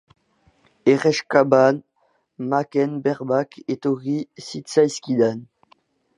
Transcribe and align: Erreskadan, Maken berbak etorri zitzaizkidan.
Erreskadan, 0.93 1.81
Maken 2.53 2.97
berbak 3.09 3.61
etorri 3.77 4.19
zitzaizkidan. 4.49 5.47